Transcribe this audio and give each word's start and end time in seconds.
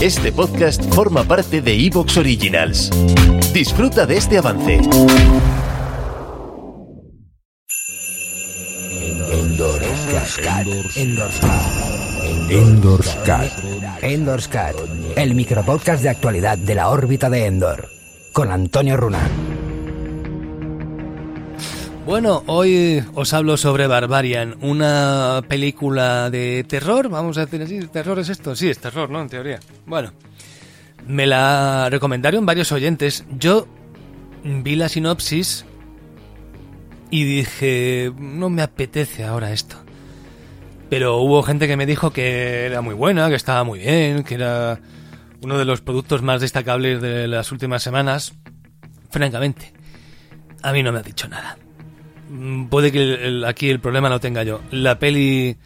Este 0.00 0.30
podcast 0.32 0.82
forma 0.94 1.24
parte 1.24 1.60
de 1.60 1.74
Evox 1.86 2.16
Originals. 2.16 2.90
Disfruta 3.52 4.06
de 4.06 4.16
este 4.16 4.38
avance. 4.38 4.80
Endorscat. 12.50 13.50
Endorscat. 14.02 14.74
El 15.16 15.34
micropodcast 15.34 16.02
de 16.02 16.08
actualidad 16.08 16.56
de 16.58 16.74
la 16.74 16.90
órbita 16.90 17.28
de 17.28 17.46
Endor. 17.46 17.88
Con 18.32 18.50
Antonio 18.50 18.96
Runa. 18.96 19.47
Bueno, 22.08 22.42
hoy 22.46 23.04
os 23.12 23.34
hablo 23.34 23.58
sobre 23.58 23.86
Barbarian, 23.86 24.56
una 24.62 25.42
película 25.46 26.30
de 26.30 26.64
terror, 26.66 27.10
vamos 27.10 27.36
a 27.36 27.44
decir 27.44 27.60
así, 27.60 27.86
¿terror 27.88 28.18
es 28.18 28.30
esto? 28.30 28.56
Sí, 28.56 28.70
es 28.70 28.78
terror, 28.78 29.10
¿no? 29.10 29.20
En 29.20 29.28
teoría. 29.28 29.60
Bueno, 29.84 30.14
me 31.06 31.26
la 31.26 31.90
recomendaron 31.90 32.46
varios 32.46 32.72
oyentes. 32.72 33.26
Yo 33.38 33.68
vi 34.42 34.74
la 34.74 34.88
sinopsis 34.88 35.66
y 37.10 37.24
dije, 37.24 38.10
no 38.16 38.48
me 38.48 38.62
apetece 38.62 39.26
ahora 39.26 39.52
esto. 39.52 39.76
Pero 40.88 41.18
hubo 41.18 41.42
gente 41.42 41.68
que 41.68 41.76
me 41.76 41.84
dijo 41.84 42.10
que 42.10 42.64
era 42.64 42.80
muy 42.80 42.94
buena, 42.94 43.28
que 43.28 43.34
estaba 43.34 43.64
muy 43.64 43.80
bien, 43.80 44.24
que 44.24 44.36
era 44.36 44.80
uno 45.42 45.58
de 45.58 45.66
los 45.66 45.82
productos 45.82 46.22
más 46.22 46.40
destacables 46.40 47.02
de 47.02 47.28
las 47.28 47.52
últimas 47.52 47.82
semanas. 47.82 48.32
Francamente, 49.10 49.74
a 50.62 50.72
mí 50.72 50.82
no 50.82 50.90
me 50.90 51.00
ha 51.00 51.02
dicho 51.02 51.28
nada. 51.28 51.58
Mm, 52.28 52.66
Puede 52.68 52.92
que 52.92 53.00
el- 53.26 53.44
aquí 53.44 53.70
el 53.70 53.80
problema 53.80 54.08
lo 54.08 54.20
tenga 54.20 54.42
yo. 54.42 54.60
La 54.70 54.98
peli, 54.98 55.56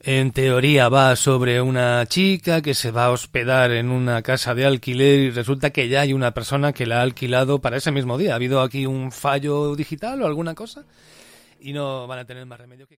en 0.00 0.30
teoría, 0.32 0.88
va 0.88 1.16
sobre 1.16 1.60
una 1.60 2.06
chica 2.06 2.62
que 2.62 2.74
se 2.74 2.90
va 2.90 3.06
a 3.06 3.10
hospedar 3.10 3.70
en 3.72 3.90
una 3.90 4.22
casa 4.22 4.54
de 4.54 4.66
alquiler 4.66 5.20
y 5.20 5.30
resulta 5.30 5.70
que 5.70 5.88
ya 5.88 6.02
hay 6.02 6.12
una 6.12 6.32
persona 6.34 6.72
que 6.72 6.86
la 6.86 6.98
ha 7.00 7.02
alquilado 7.02 7.60
para 7.60 7.76
ese 7.78 7.90
mismo 7.90 8.18
día. 8.18 8.32
¿Ha 8.32 8.36
habido 8.36 8.60
aquí 8.60 8.86
un 8.86 9.10
fallo 9.12 9.74
digital 9.76 10.22
o 10.22 10.26
alguna 10.26 10.54
cosa? 10.54 10.84
Y 11.60 11.72
no 11.72 12.06
van 12.06 12.18
a 12.20 12.24
tener 12.26 12.44
más 12.46 12.58
remedio 12.60 12.86
que... 12.86 12.98